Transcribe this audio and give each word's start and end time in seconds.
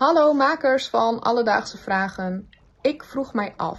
Hallo 0.00 0.32
makers 0.32 0.88
van 0.88 1.20
Alledaagse 1.20 1.78
Vragen. 1.78 2.48
Ik 2.82 3.04
vroeg 3.04 3.34
mij 3.34 3.52
af. 3.56 3.78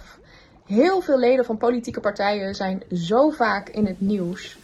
Heel 0.66 1.00
veel 1.00 1.18
leden 1.18 1.44
van 1.44 1.56
politieke 1.56 2.00
partijen 2.00 2.54
zijn 2.54 2.82
zo 2.92 3.30
vaak 3.30 3.68
in 3.68 3.86
het 3.86 4.00
nieuws. 4.00 4.56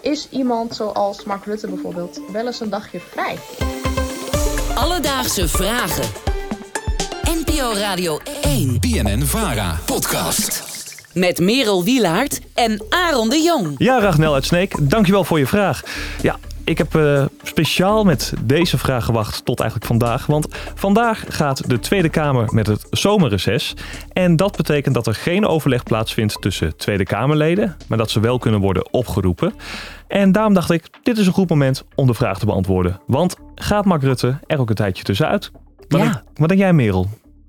Is 0.00 0.28
iemand 0.30 0.74
zoals 0.74 1.24
Mark 1.24 1.44
Rutte 1.44 1.68
bijvoorbeeld 1.68 2.20
wel 2.32 2.46
eens 2.46 2.60
een 2.60 2.70
dagje 2.70 3.00
vrij? 3.00 3.38
Alledaagse 4.74 5.48
Vragen. 5.48 6.08
NPO 7.22 7.72
Radio 7.74 8.18
1. 8.42 8.80
BNN 8.80 9.22
Vara. 9.22 9.78
Podcast. 9.86 10.64
Met 11.12 11.38
Merel 11.38 11.84
Wielaert 11.84 12.40
en 12.54 12.84
Aaron 12.88 13.28
de 13.28 13.42
Jong. 13.42 13.74
Ja, 13.78 14.00
Ragnel 14.00 14.34
uit 14.34 14.44
Sneek, 14.44 14.90
dankjewel 14.90 15.24
voor 15.24 15.38
je 15.38 15.46
vraag. 15.46 15.82
Ja, 16.22 16.38
ik 16.64 16.78
heb 16.78 16.94
uh, 16.94 17.24
speciaal 17.60 18.04
met 18.04 18.32
deze 18.44 18.78
vraag 18.78 19.04
gewacht 19.04 19.44
tot 19.44 19.60
eigenlijk 19.60 19.90
vandaag. 19.90 20.26
Want 20.26 20.46
vandaag 20.74 21.24
gaat 21.28 21.68
de 21.70 21.78
Tweede 21.78 22.08
Kamer 22.08 22.54
met 22.54 22.66
het 22.66 22.86
zomerreces. 22.90 23.74
En 24.12 24.36
dat 24.36 24.56
betekent 24.56 24.94
dat 24.94 25.06
er 25.06 25.14
geen 25.14 25.46
overleg 25.46 25.82
plaatsvindt 25.82 26.40
tussen 26.42 26.76
Tweede 26.76 27.04
Kamerleden. 27.04 27.76
Maar 27.88 27.98
dat 27.98 28.10
ze 28.10 28.20
wel 28.20 28.38
kunnen 28.38 28.60
worden 28.60 28.92
opgeroepen. 28.92 29.54
En 30.08 30.32
daarom 30.32 30.54
dacht 30.54 30.70
ik, 30.70 30.88
dit 31.02 31.18
is 31.18 31.26
een 31.26 31.32
goed 31.32 31.48
moment 31.48 31.84
om 31.94 32.06
de 32.06 32.14
vraag 32.14 32.38
te 32.38 32.46
beantwoorden. 32.46 33.00
Want 33.06 33.36
gaat 33.54 33.84
Mark 33.84 34.02
Rutte 34.02 34.38
er 34.46 34.58
ook 34.60 34.68
een 34.68 34.74
tijdje 34.74 35.04
tussenuit? 35.04 35.50
Wat, 35.88 36.00
Ja. 36.00 36.06
denk, 36.06 36.22
wat 36.34 36.48
denk 36.48 36.60
jij, 36.60 36.72
Merel? 36.72 37.06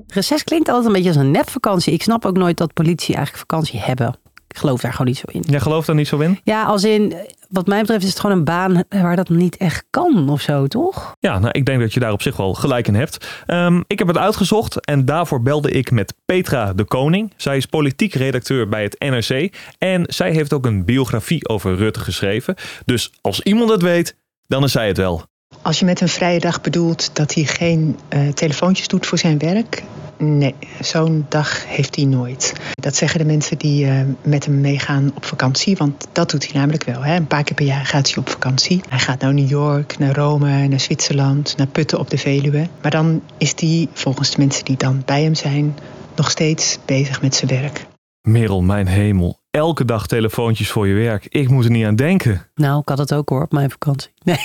Reces 0.07 0.43
klinkt 0.43 0.67
altijd 0.69 0.87
een 0.87 0.93
beetje 0.93 1.07
als 1.09 1.17
een 1.17 1.31
nepvakantie. 1.31 1.93
Ik 1.93 2.01
snap 2.03 2.25
ook 2.25 2.37
nooit 2.37 2.57
dat 2.57 2.73
politie 2.73 3.15
eigenlijk 3.15 3.45
vakantie 3.49 3.79
hebben. 3.79 4.15
Ik 4.47 4.57
geloof 4.57 4.81
daar 4.81 4.91
gewoon 4.91 5.07
niet 5.07 5.17
zo 5.17 5.25
in. 5.31 5.43
Jij 5.47 5.59
gelooft 5.59 5.87
daar 5.87 5.95
niet 5.95 6.07
zo 6.07 6.17
in? 6.19 6.39
Ja, 6.43 6.63
als 6.63 6.83
in, 6.83 7.13
wat 7.49 7.67
mij 7.67 7.79
betreft 7.81 8.03
is 8.03 8.09
het 8.09 8.19
gewoon 8.19 8.37
een 8.37 8.43
baan 8.43 8.83
waar 8.89 9.15
dat 9.15 9.29
niet 9.29 9.57
echt 9.57 9.85
kan 9.89 10.29
of 10.29 10.41
zo, 10.41 10.67
toch? 10.67 11.15
Ja, 11.19 11.39
nou, 11.39 11.51
ik 11.51 11.65
denk 11.65 11.79
dat 11.79 11.93
je 11.93 11.99
daar 11.99 12.11
op 12.11 12.21
zich 12.21 12.37
wel 12.37 12.53
gelijk 12.53 12.87
in 12.87 12.95
hebt. 12.95 13.27
Ehm, 13.45 13.81
ik 13.87 13.99
heb 13.99 14.07
het 14.07 14.17
uitgezocht 14.17 14.85
en 14.85 15.05
daarvoor 15.05 15.41
belde 15.41 15.71
ik 15.71 15.91
met 15.91 16.13
Petra 16.25 16.73
de 16.73 16.83
Koning. 16.83 17.33
Zij 17.35 17.57
is 17.57 17.65
politiek 17.65 18.13
redacteur 18.13 18.69
bij 18.69 18.83
het 18.83 18.99
NRC 18.99 19.55
en 19.77 20.03
zij 20.07 20.31
heeft 20.31 20.53
ook 20.53 20.65
een 20.65 20.85
biografie 20.85 21.47
over 21.47 21.75
Rutte 21.75 21.99
geschreven. 21.99 22.55
Dus 22.85 23.11
als 23.21 23.41
iemand 23.41 23.69
het 23.69 23.81
weet, 23.81 24.15
dan 24.47 24.63
is 24.63 24.71
zij 24.71 24.87
het 24.87 24.97
wel. 24.97 25.25
Als 25.67 25.79
je 25.79 25.85
met 25.85 26.01
een 26.01 26.07
vrije 26.07 26.39
dag 26.39 26.61
bedoelt 26.61 27.15
dat 27.15 27.33
hij 27.33 27.43
geen 27.43 27.97
eh, 28.09 28.27
telefoontjes 28.27 28.87
doet 28.87 29.05
voor 29.05 29.17
zijn 29.17 29.37
werk. 29.37 29.83
Nee, 30.17 30.55
zo'n 30.81 31.25
dag 31.29 31.67
heeft 31.67 31.95
hij 31.95 32.05
nooit. 32.05 32.53
Dat 32.73 32.95
zeggen 32.95 33.19
de 33.19 33.25
mensen 33.25 33.57
die 33.57 33.85
eh, 33.85 34.01
met 34.23 34.45
hem 34.45 34.61
meegaan 34.61 35.11
op 35.15 35.25
vakantie. 35.25 35.77
Want 35.77 36.07
dat 36.11 36.29
doet 36.29 36.51
hij 36.51 36.59
namelijk 36.59 36.83
wel. 36.83 37.03
Hè. 37.03 37.15
Een 37.15 37.27
paar 37.27 37.43
keer 37.43 37.55
per 37.55 37.65
jaar 37.65 37.85
gaat 37.85 38.07
hij 38.07 38.17
op 38.17 38.29
vakantie. 38.29 38.81
Hij 38.89 38.99
gaat 38.99 39.21
naar 39.21 39.33
New 39.33 39.49
York, 39.49 39.97
naar 39.97 40.15
Rome, 40.15 40.67
naar 40.67 40.79
Zwitserland, 40.79 41.57
naar 41.57 41.67
Putten 41.67 41.99
op 41.99 42.09
de 42.09 42.17
Veluwe. 42.17 42.67
Maar 42.81 42.91
dan 42.91 43.21
is 43.37 43.53
hij, 43.55 43.87
volgens 43.93 44.31
de 44.31 44.37
mensen 44.37 44.65
die 44.65 44.77
dan 44.77 45.01
bij 45.05 45.23
hem 45.23 45.35
zijn, 45.35 45.77
nog 46.15 46.31
steeds 46.31 46.77
bezig 46.85 47.21
met 47.21 47.35
zijn 47.35 47.61
werk. 47.61 47.85
Merel, 48.21 48.61
mijn 48.61 48.87
hemel. 48.87 49.39
Elke 49.57 49.85
dag 49.85 50.07
telefoontjes 50.07 50.69
voor 50.69 50.87
je 50.87 50.93
werk. 50.93 51.25
Ik 51.29 51.49
moet 51.49 51.63
er 51.63 51.71
niet 51.71 51.85
aan 51.85 51.95
denken. 51.95 52.47
Nou, 52.55 52.79
ik 52.79 52.89
had 52.89 52.97
het 52.97 53.13
ook 53.13 53.29
hoor 53.29 53.41
op 53.41 53.51
mijn 53.51 53.71
vakantie. 53.71 54.11
Nee. 54.23 54.37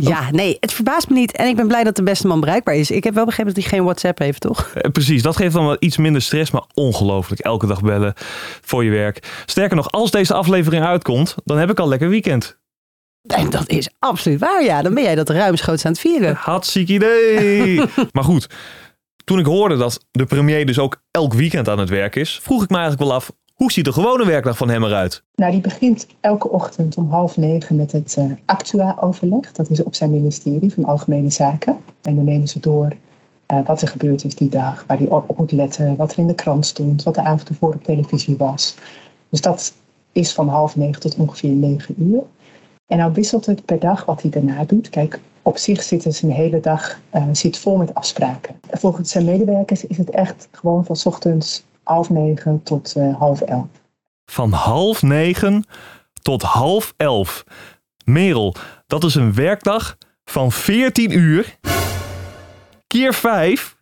ja, 0.10 0.30
nee, 0.30 0.56
het 0.60 0.72
verbaast 0.72 1.08
me 1.08 1.14
niet. 1.14 1.32
En 1.32 1.48
ik 1.48 1.56
ben 1.56 1.66
blij 1.66 1.84
dat 1.84 1.96
de 1.96 2.02
beste 2.02 2.26
man 2.26 2.40
bereikbaar 2.40 2.74
is. 2.74 2.90
Ik 2.90 3.04
heb 3.04 3.14
wel 3.14 3.24
begrepen 3.24 3.54
dat 3.54 3.62
hij 3.62 3.72
geen 3.72 3.84
WhatsApp 3.84 4.18
heeft, 4.18 4.40
toch? 4.40 4.70
Eh, 4.74 4.90
precies, 4.90 5.22
dat 5.22 5.36
geeft 5.36 5.54
dan 5.54 5.66
wel 5.66 5.76
iets 5.78 5.96
minder 5.96 6.22
stress, 6.22 6.50
maar 6.50 6.64
ongelooflijk. 6.74 7.40
Elke 7.40 7.66
dag 7.66 7.80
bellen 7.80 8.12
voor 8.60 8.84
je 8.84 8.90
werk. 8.90 9.42
Sterker 9.46 9.76
nog, 9.76 9.90
als 9.90 10.10
deze 10.10 10.34
aflevering 10.34 10.84
uitkomt, 10.84 11.34
dan 11.44 11.58
heb 11.58 11.70
ik 11.70 11.78
al 11.78 11.88
lekker 11.88 12.08
weekend. 12.08 12.58
En 13.26 13.50
dat 13.50 13.68
is 13.68 13.88
absoluut 13.98 14.40
waar, 14.40 14.64
ja. 14.64 14.82
Dan 14.82 14.94
ben 14.94 15.02
jij 15.02 15.14
dat 15.14 15.28
ruimschoots 15.28 15.84
aan 15.84 15.92
het 15.92 16.00
vieren. 16.00 16.34
Hartstikke 16.34 16.92
idee. 16.92 17.82
maar 18.12 18.24
goed, 18.24 18.48
toen 19.28 19.38
ik 19.38 19.46
hoorde 19.46 19.76
dat 19.76 20.04
de 20.10 20.24
premier 20.24 20.66
dus 20.66 20.78
ook 20.78 21.02
elk 21.10 21.34
weekend 21.34 21.68
aan 21.68 21.78
het 21.78 21.88
werk 21.88 22.16
is, 22.16 22.40
vroeg 22.42 22.62
ik 22.62 22.68
me 22.68 22.76
eigenlijk 22.76 23.08
wel 23.08 23.16
af, 23.16 23.32
hoe 23.54 23.72
ziet 23.72 23.84
de 23.84 23.92
gewone 23.92 24.26
werkdag 24.26 24.56
van 24.56 24.68
hem 24.68 24.84
eruit? 24.84 25.22
Nou, 25.34 25.52
die 25.52 25.60
begint 25.60 26.06
elke 26.20 26.48
ochtend 26.48 26.96
om 26.96 27.10
half 27.10 27.36
negen 27.36 27.76
met 27.76 27.92
het 27.92 28.14
eh, 28.18 28.24
Actua-overleg. 28.44 29.52
Dat 29.52 29.70
is 29.70 29.82
op 29.82 29.94
zijn 29.94 30.10
ministerie 30.10 30.72
van 30.72 30.84
Algemene 30.84 31.30
Zaken. 31.30 31.76
En 32.02 32.14
dan 32.14 32.24
nemen 32.24 32.48
ze 32.48 32.60
door 32.60 32.92
eh, 33.46 33.58
wat 33.66 33.82
er 33.82 33.88
gebeurd 33.88 34.24
is 34.24 34.34
die 34.34 34.48
dag, 34.48 34.84
waar 34.86 34.98
hij 34.98 35.08
op 35.08 35.38
moet 35.38 35.52
letten, 35.52 35.96
wat 35.96 36.12
er 36.12 36.18
in 36.18 36.26
de 36.26 36.34
krant 36.34 36.66
stond, 36.66 37.02
wat 37.02 37.14
de 37.14 37.22
avond 37.22 37.48
ervoor 37.48 37.74
op 37.74 37.84
televisie 37.84 38.36
was. 38.36 38.74
Dus 39.28 39.40
dat 39.40 39.74
is 40.12 40.32
van 40.32 40.48
half 40.48 40.76
negen 40.76 41.00
tot 41.00 41.16
ongeveer 41.16 41.50
negen 41.50 41.94
uur. 41.98 42.22
En 42.88 42.98
nou 42.98 43.12
wisselt 43.12 43.46
het 43.46 43.64
per 43.64 43.78
dag 43.78 44.04
wat 44.04 44.22
hij 44.22 44.30
daarna 44.30 44.64
doet. 44.64 44.88
Kijk, 44.88 45.20
op 45.42 45.58
zich 45.58 45.82
zit 45.82 46.04
er 46.04 46.12
zijn 46.12 46.32
hele 46.32 46.60
dag 46.60 46.98
eh, 47.10 47.24
zit 47.32 47.58
vol 47.58 47.76
met 47.76 47.94
afspraken. 47.94 48.60
Volgens 48.70 49.10
zijn 49.10 49.24
medewerkers 49.24 49.86
is 49.86 49.96
het 49.96 50.10
echt 50.10 50.48
gewoon 50.52 50.84
van 50.84 50.96
ochtends 51.04 51.64
half 51.82 52.10
negen 52.10 52.62
tot 52.62 52.94
eh, 52.96 53.18
half 53.18 53.40
elf. 53.40 53.66
Van 54.30 54.52
half 54.52 55.02
negen 55.02 55.64
tot 56.22 56.42
half 56.42 56.94
elf. 56.96 57.44
Merel, 58.04 58.54
dat 58.86 59.04
is 59.04 59.14
een 59.14 59.34
werkdag 59.34 59.96
van 60.24 60.52
14 60.52 61.18
uur. 61.18 61.58
Keer 62.86 63.14
5, 63.14 63.76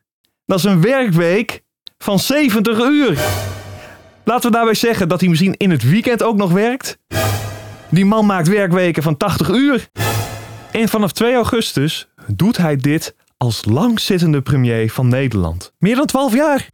dat 0.44 0.58
is 0.58 0.64
een 0.64 0.80
werkweek 0.80 1.62
van 1.98 2.18
70 2.18 2.78
uur. 2.78 3.18
Laten 4.24 4.50
we 4.50 4.56
daarbij 4.56 4.74
zeggen 4.74 5.08
dat 5.08 5.20
hij 5.20 5.28
misschien 5.28 5.54
in 5.56 5.70
het 5.70 5.82
weekend 5.82 6.22
ook 6.22 6.36
nog 6.36 6.52
werkt. 6.52 6.98
Die 7.96 8.04
man 8.04 8.26
maakt 8.26 8.48
werkweken 8.48 9.02
van 9.02 9.16
80 9.16 9.48
uur. 9.48 9.88
En 10.72 10.88
vanaf 10.88 11.12
2 11.12 11.34
augustus 11.34 12.08
doet 12.26 12.56
hij 12.56 12.76
dit 12.76 13.14
als 13.36 13.64
langzittende 13.64 14.42
premier 14.42 14.90
van 14.90 15.08
Nederland. 15.08 15.72
Meer 15.78 15.96
dan 15.96 16.06
12 16.06 16.34
jaar. 16.34 16.68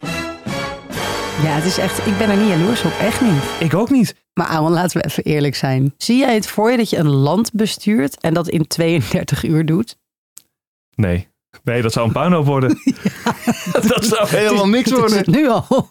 Ja, 1.43 1.55
het 1.55 1.65
is 1.65 1.79
echt, 1.79 2.07
ik 2.07 2.19
ben 2.19 2.31
er 2.31 2.37
niet 2.37 2.49
jaloers 2.49 2.83
op, 2.83 2.93
echt 3.01 3.21
niet. 3.21 3.43
Ik 3.59 3.75
ook 3.75 3.91
niet. 3.91 4.15
Maar 4.35 4.47
Aaron, 4.47 4.73
laten 4.73 5.01
we 5.01 5.07
even 5.07 5.23
eerlijk 5.23 5.55
zijn. 5.55 5.95
Zie 5.97 6.19
jij 6.19 6.35
het 6.35 6.47
voor 6.47 6.71
je 6.71 6.77
dat 6.77 6.91
je 6.91 6.97
een 6.97 7.11
land 7.11 7.53
bestuurt 7.53 8.21
en 8.21 8.35
dat 8.35 8.49
in 8.49 8.67
32 8.67 9.45
uur 9.45 9.67
doet? 9.67 9.99
Nee. 10.95 11.29
Nee, 11.65 11.83
dat 11.83 11.93
zou 11.93 12.07
een 12.07 12.13
puinhoop 12.13 12.47
worden. 12.47 12.69
dat 13.95 14.05
zou 14.05 14.29
helemaal 14.29 14.69
niks 14.69 14.91
worden. 14.91 15.23
nu 15.27 15.49
al. 15.49 15.89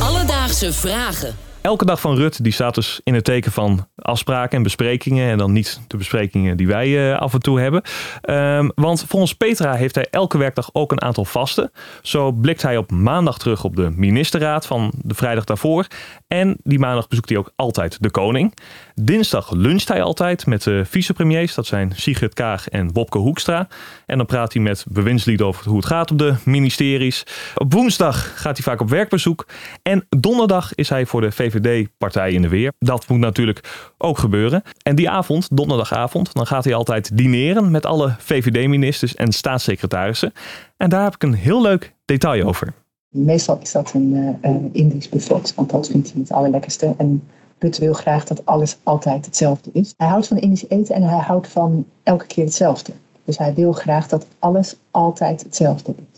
Alledaagse 0.00 0.72
Vragen. 0.72 1.52
Elke 1.64 1.84
dag 1.84 2.00
van 2.00 2.16
Rut 2.16 2.44
die 2.44 2.52
staat 2.52 2.74
dus 2.74 3.00
in 3.04 3.14
het 3.14 3.24
teken 3.24 3.52
van 3.52 3.88
afspraken 3.96 4.56
en 4.56 4.62
besprekingen. 4.62 5.30
En 5.30 5.38
dan 5.38 5.52
niet 5.52 5.80
de 5.86 5.96
besprekingen 5.96 6.56
die 6.56 6.66
wij 6.66 7.12
eh, 7.12 7.18
af 7.18 7.32
en 7.32 7.40
toe 7.40 7.60
hebben. 7.60 7.82
Ehm, 8.20 8.68
want 8.74 9.04
volgens 9.08 9.34
Petra 9.34 9.74
heeft 9.74 9.94
hij 9.94 10.06
elke 10.10 10.38
werkdag 10.38 10.70
ook 10.72 10.92
een 10.92 11.02
aantal 11.02 11.24
vasten. 11.24 11.70
Zo 12.02 12.32
blikt 12.32 12.62
hij 12.62 12.76
op 12.76 12.90
maandag 12.90 13.38
terug 13.38 13.64
op 13.64 13.76
de 13.76 13.90
ministerraad 13.90 14.66
van 14.66 14.92
de 14.96 15.14
vrijdag 15.14 15.44
daarvoor. 15.44 15.86
En 16.26 16.56
die 16.62 16.78
maandag 16.78 17.08
bezoekt 17.08 17.28
hij 17.28 17.38
ook 17.38 17.52
altijd 17.56 18.02
de 18.02 18.10
koning. 18.10 18.54
Dinsdag 18.94 19.50
luncht 19.50 19.88
hij 19.88 20.02
altijd 20.02 20.46
met 20.46 20.62
de 20.62 20.84
vicepremiers. 20.84 21.54
Dat 21.54 21.66
zijn 21.66 21.92
Sigrid 21.94 22.34
Kaag 22.34 22.68
en 22.68 22.92
Wopke 22.92 23.18
Hoekstra. 23.18 23.68
En 24.06 24.16
dan 24.16 24.26
praat 24.26 24.52
hij 24.52 24.62
met 24.62 24.84
bewindslieden 24.88 25.46
over 25.46 25.68
hoe 25.68 25.76
het 25.76 25.86
gaat 25.86 26.10
op 26.10 26.18
de 26.18 26.34
ministeries. 26.44 27.26
Op 27.54 27.72
woensdag 27.72 28.42
gaat 28.42 28.56
hij 28.56 28.64
vaak 28.64 28.80
op 28.80 28.88
werkbezoek. 28.88 29.46
En 29.82 30.06
donderdag 30.08 30.74
is 30.74 30.88
hij 30.88 31.06
voor 31.06 31.20
de 31.20 31.32
VVD-partij 31.54 32.32
in 32.32 32.42
de 32.42 32.48
weer. 32.48 32.72
Dat 32.78 33.08
moet 33.08 33.18
natuurlijk 33.18 33.92
ook 33.98 34.18
gebeuren. 34.18 34.62
En 34.82 34.94
die 34.94 35.10
avond, 35.10 35.48
donderdagavond, 35.56 36.34
dan 36.34 36.46
gaat 36.46 36.64
hij 36.64 36.74
altijd 36.74 37.16
dineren 37.16 37.70
met 37.70 37.86
alle 37.86 38.14
VVD-ministers 38.18 39.14
en 39.14 39.32
staatssecretarissen. 39.32 40.32
En 40.76 40.90
daar 40.90 41.04
heb 41.04 41.14
ik 41.14 41.22
een 41.22 41.34
heel 41.34 41.62
leuk 41.62 41.94
detail 42.04 42.46
over. 42.46 42.72
Meestal 43.08 43.58
is 43.62 43.72
dat 43.72 43.92
een 43.94 44.38
eh, 44.40 44.54
Indisch 44.72 45.08
buffet, 45.08 45.54
want 45.54 45.70
dat 45.70 45.88
vindt 45.88 46.12
hij 46.12 46.20
het 46.20 46.32
allerlekkerste. 46.32 46.94
En 46.98 47.22
Rutte 47.58 47.80
wil 47.80 47.92
graag 47.92 48.24
dat 48.24 48.46
alles 48.46 48.76
altijd 48.82 49.24
hetzelfde 49.24 49.70
is. 49.72 49.94
Hij 49.96 50.08
houdt 50.08 50.26
van 50.26 50.38
Indisch 50.38 50.68
eten 50.68 50.94
en 50.94 51.02
hij 51.02 51.18
houdt 51.18 51.48
van 51.48 51.86
elke 52.02 52.26
keer 52.26 52.44
hetzelfde. 52.44 52.92
Dus 53.24 53.38
hij 53.38 53.54
wil 53.54 53.72
graag 53.72 54.08
dat 54.08 54.26
alles 54.38 54.76
altijd 54.90 55.42
hetzelfde 55.42 55.94
is. 56.12 56.13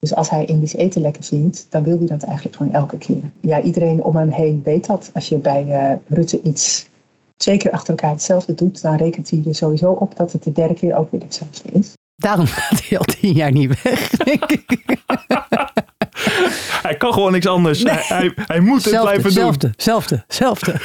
Dus 0.00 0.14
als 0.14 0.30
hij 0.30 0.44
Indisch 0.44 0.74
eten 0.74 1.00
lekker 1.00 1.22
vindt, 1.22 1.66
dan 1.68 1.82
wil 1.82 1.98
hij 1.98 2.06
dat 2.06 2.22
eigenlijk 2.22 2.56
gewoon 2.56 2.72
elke 2.72 2.98
keer. 2.98 3.22
Ja, 3.40 3.60
iedereen 3.60 4.02
om 4.02 4.16
hem 4.16 4.30
heen 4.30 4.60
weet 4.64 4.86
dat. 4.86 5.10
Als 5.14 5.28
je 5.28 5.36
bij 5.36 5.66
eh, 5.68 5.96
Rutte 6.08 6.42
iets 6.42 6.88
twee 7.36 7.56
keer 7.56 7.70
achter 7.70 7.90
elkaar 7.90 8.10
hetzelfde 8.10 8.54
doet, 8.54 8.82
dan 8.82 8.96
rekent 8.96 9.30
hij 9.30 9.42
er 9.46 9.54
sowieso 9.54 9.90
op 9.90 10.16
dat 10.16 10.32
het 10.32 10.42
de 10.42 10.52
derde 10.52 10.74
keer 10.74 10.96
ook 10.96 11.10
weer 11.10 11.20
hetzelfde 11.20 11.70
is. 11.72 11.92
Daarom 12.16 12.46
gaat 12.46 12.88
hij 12.88 12.98
al 12.98 13.04
tien 13.04 13.32
jaar 13.32 13.52
niet 13.52 13.82
weg, 13.82 14.08
denk 14.10 14.44
ik. 14.44 14.68
Hij 16.82 16.96
kan 16.96 17.12
gewoon 17.12 17.32
niks 17.32 17.46
anders. 17.46 17.82
Hij, 17.82 18.04
hij, 18.06 18.32
hij 18.34 18.60
moet 18.60 18.84
het 18.84 19.00
blijven 19.00 19.22
doen. 19.22 19.32
zelfde, 19.32 19.72
zelfde, 19.76 20.24
zelfde. 20.28 20.74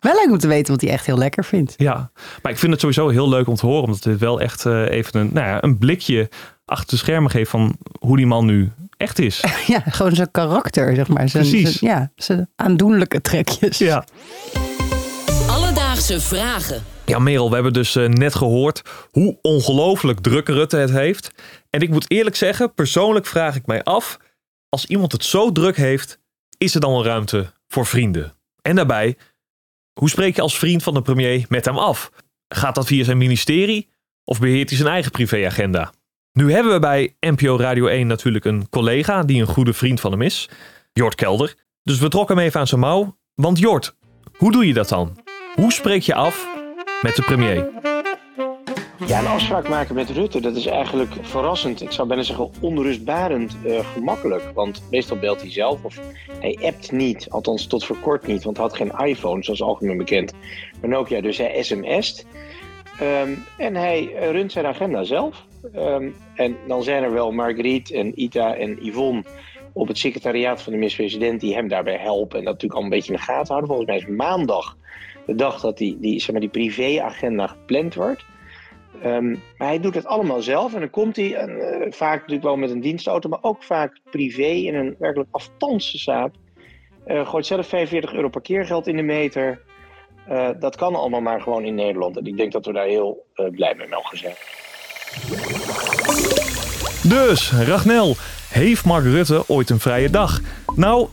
Wel 0.00 0.14
leuk 0.14 0.30
om 0.30 0.38
te 0.38 0.48
weten 0.48 0.72
wat 0.72 0.80
hij 0.80 0.90
echt 0.90 1.06
heel 1.06 1.18
lekker 1.18 1.44
vindt. 1.44 1.74
Ja, 1.76 2.10
maar 2.42 2.52
ik 2.52 2.58
vind 2.58 2.72
het 2.72 2.80
sowieso 2.80 3.08
heel 3.08 3.28
leuk 3.28 3.46
om 3.48 3.54
te 3.54 3.66
horen. 3.66 3.84
Omdat 3.84 4.02
dit 4.02 4.18
wel 4.18 4.40
echt 4.40 4.66
eh, 4.66 4.90
even 4.90 5.20
een, 5.20 5.30
nou 5.32 5.46
ja, 5.46 5.62
een 5.62 5.78
blikje 5.78 6.28
achter 6.68 6.88
de 6.88 6.96
schermen 6.96 7.30
geeft 7.30 7.50
van 7.50 7.76
hoe 8.00 8.16
die 8.16 8.26
man 8.26 8.46
nu 8.46 8.72
echt 8.96 9.18
is. 9.18 9.44
Ja, 9.66 9.80
gewoon 9.80 10.14
zijn 10.14 10.30
karakter, 10.30 10.94
zeg 10.94 11.08
maar. 11.08 11.28
Zijn, 11.28 11.48
Precies. 11.48 11.78
zijn- 11.78 11.92
ja, 11.92 12.10
zijn 12.16 12.48
aandoenlijke 12.56 13.20
trekjes. 13.20 13.78
Ja. 13.78 14.04
Alledaagse 15.48 16.20
vragen. 16.20 16.82
Ja, 17.04 17.18
Merel, 17.18 17.48
we 17.48 17.54
hebben 17.54 17.72
dus 17.72 17.96
eh, 17.96 18.06
net 18.08 18.34
gehoord 18.34 18.82
hoe 19.10 19.38
ongelooflijk 19.42 20.20
druk 20.20 20.48
Rutte 20.48 20.76
het 20.76 20.90
heeft. 20.90 21.30
En 21.70 21.80
ik 21.80 21.90
moet 21.90 22.10
eerlijk 22.10 22.36
zeggen, 22.36 22.74
persoonlijk 22.74 23.26
vraag 23.26 23.54
ik 23.56 23.66
mij 23.66 23.82
af, 23.82 24.18
als 24.68 24.86
iemand 24.86 25.12
het 25.12 25.24
zo 25.24 25.52
druk 25.52 25.76
heeft, 25.76 26.18
is 26.58 26.74
er 26.74 26.80
dan 26.80 26.92
wel 26.92 27.04
ruimte 27.04 27.52
voor 27.68 27.86
vrienden? 27.86 28.32
En 28.62 28.76
daarbij, 28.76 29.16
hoe 30.00 30.08
spreek 30.10 30.36
je 30.36 30.42
als 30.42 30.58
vriend 30.58 30.82
van 30.82 30.94
de 30.94 31.02
premier 31.02 31.44
met 31.48 31.64
hem 31.64 31.78
af? 31.78 32.10
Gaat 32.48 32.74
dat 32.74 32.86
via 32.86 33.04
zijn 33.04 33.18
ministerie 33.18 33.88
of 34.24 34.40
beheert 34.40 34.68
hij 34.68 34.78
zijn 34.78 34.90
eigen 34.90 35.10
privéagenda? 35.10 35.92
Nu 36.32 36.52
hebben 36.52 36.72
we 36.72 36.78
bij 36.78 37.16
NPO 37.20 37.56
Radio 37.56 37.86
1 37.86 38.06
natuurlijk 38.06 38.44
een 38.44 38.68
collega 38.68 39.22
die 39.22 39.40
een 39.40 39.46
goede 39.46 39.72
vriend 39.72 40.00
van 40.00 40.10
hem 40.10 40.22
is, 40.22 40.48
Jort 40.92 41.14
Kelder. 41.14 41.54
Dus 41.82 41.98
we 41.98 42.08
trokken 42.08 42.36
hem 42.36 42.44
even 42.44 42.60
aan 42.60 42.66
zijn 42.66 42.80
mouw. 42.80 43.16
Want 43.34 43.58
Jort, 43.58 43.96
hoe 44.36 44.52
doe 44.52 44.66
je 44.66 44.74
dat 44.74 44.88
dan? 44.88 45.16
Hoe 45.54 45.72
spreek 45.72 46.02
je 46.02 46.14
af 46.14 46.48
met 47.02 47.16
de 47.16 47.22
premier? 47.22 47.70
Ja, 49.06 49.18
een 49.18 49.26
afspraak 49.26 49.68
maken 49.68 49.94
met 49.94 50.10
Rutte, 50.10 50.40
dat 50.40 50.56
is 50.56 50.66
eigenlijk 50.66 51.12
verrassend. 51.20 51.82
Ik 51.82 51.92
zou 51.92 52.08
bijna 52.08 52.22
zeggen 52.22 52.50
onrustbarend 52.60 53.56
eh, 53.64 53.92
gemakkelijk. 53.92 54.50
Want 54.54 54.82
meestal 54.90 55.16
belt 55.18 55.40
hij 55.40 55.50
zelf 55.50 55.84
of 55.84 56.00
hij 56.40 56.58
appt 56.62 56.92
niet. 56.92 57.26
Althans 57.30 57.66
tot 57.66 57.84
voor 57.84 57.98
kort 57.98 58.26
niet, 58.26 58.44
want 58.44 58.56
hij 58.56 58.66
had 58.66 58.76
geen 58.76 59.06
iPhone, 59.06 59.42
zoals 59.44 59.62
algemeen 59.62 59.96
bekend. 59.96 60.32
Maar 60.80 60.90
Nokia, 60.90 61.20
dus 61.20 61.38
hij 61.38 61.62
sms't. 61.62 62.26
Ehm, 62.98 63.34
en 63.56 63.74
hij 63.74 64.14
eh, 64.14 64.30
runt 64.30 64.52
zijn 64.52 64.66
agenda 64.66 65.04
zelf. 65.04 65.46
Ehm, 65.74 66.10
en 66.34 66.56
dan 66.66 66.82
zijn 66.82 67.02
er 67.02 67.12
wel 67.12 67.32
Margriet 67.32 67.90
en 67.90 68.20
Ita 68.20 68.54
en 68.54 68.78
Yvonne 68.80 69.22
op 69.72 69.88
het 69.88 69.98
secretariaat 69.98 70.62
van 70.62 70.72
de 70.72 70.78
minister-president 70.78 71.40
die 71.40 71.54
hem 71.54 71.68
daarbij 71.68 71.96
helpen. 71.96 72.38
En 72.38 72.44
dat 72.44 72.52
natuurlijk 72.52 72.80
al 72.80 72.84
een 72.84 72.90
beetje 72.96 73.12
in 73.12 73.18
de 73.18 73.24
gaten 73.24 73.46
houden. 73.46 73.68
Volgens 73.68 73.88
mij 73.88 73.96
is 73.96 74.16
maandag 74.16 74.76
de 75.26 75.34
dag 75.34 75.60
dat 75.60 75.78
die, 75.78 75.98
die, 76.00 76.20
zeg 76.20 76.30
maar, 76.30 76.40
die 76.40 76.50
privéagenda 76.50 77.46
gepland 77.46 77.94
wordt. 77.94 78.24
Ehm, 79.02 79.30
maar 79.30 79.68
hij 79.68 79.80
doet 79.80 79.94
het 79.94 80.06
allemaal 80.06 80.42
zelf 80.42 80.74
en 80.74 80.80
dan 80.80 80.90
komt 80.90 81.16
hij 81.16 81.48
uh, 81.48 81.92
vaak 81.92 82.18
natuurlijk 82.18 82.42
wel 82.42 82.56
met 82.56 82.70
een 82.70 82.80
dienstauto, 82.80 83.28
maar 83.28 83.42
ook 83.42 83.62
vaak 83.62 84.00
privé 84.10 84.42
in 84.42 84.74
een 84.74 84.96
werkelijk 84.98 85.28
aftanse 85.32 85.98
zaak. 85.98 86.34
Uh, 87.06 87.28
gooit 87.28 87.46
zelf 87.46 87.66
45 87.66 88.12
euro 88.12 88.28
parkeergeld 88.28 88.86
in 88.86 88.96
de 88.96 89.02
meter. 89.02 89.60
Uh, 90.30 90.48
dat 90.60 90.76
kan 90.76 90.94
allemaal 90.94 91.20
maar 91.20 91.40
gewoon 91.40 91.64
in 91.64 91.74
Nederland. 91.74 92.16
En 92.16 92.24
ik 92.24 92.36
denk 92.36 92.52
dat 92.52 92.66
we 92.66 92.72
daar 92.72 92.86
heel 92.86 93.26
blij 93.34 93.74
mee 93.74 93.88
mogen 93.88 94.18
zijn. 94.18 94.34
Dus, 97.02 97.52
Ragnel, 97.52 98.16
heeft 98.48 98.84
Mark 98.84 99.04
Rutte 99.04 99.44
ooit 99.46 99.70
een 99.70 99.80
vrije 99.80 100.10
dag? 100.10 100.40
Nou, 100.76 101.08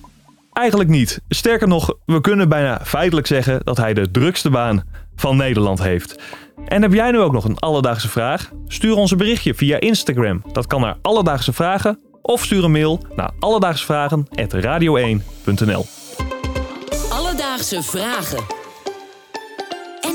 eigenlijk 0.54 0.90
niet. 0.90 1.22
Sterker 1.30 1.68
nog, 1.68 1.94
we 2.06 2.22
kunnen 2.22 2.50
bijna 2.50 2.82
feitelijk 2.84 3.28
zeggen 3.28 3.60
dat 3.64 3.78
hij 3.78 3.94
de 3.94 4.12
drukste 4.12 4.50
baan 4.50 4.84
van 5.16 5.38
Nederland 5.38 5.84
heeft. 5.84 6.20
En 6.66 6.82
heb 6.82 6.94
jij 6.94 7.12
nu 7.12 7.20
ook 7.20 7.32
nog 7.32 7.46
een 7.46 7.60
alledaagse 7.60 8.10
vraag? 8.10 8.52
Stuur 8.68 8.96
ons 8.96 9.12
een 9.12 9.18
berichtje 9.18 9.54
via 9.54 9.80
Instagram. 9.80 10.44
Dat 10.52 10.68
kan 10.68 10.82
naar 10.82 10.98
Alledaagse 11.02 11.54
Vragen 11.54 12.00
of 12.22 12.44
stuur 12.44 12.64
een 12.64 12.72
mail 12.72 13.00
naar 13.16 13.32
alledaagsvragen@radio1.nl. 13.40 15.86
Alledaagse 17.10 17.84
Vragen. 17.84 18.65